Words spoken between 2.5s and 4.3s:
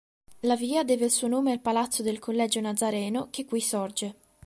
Nazareno che qui sorge.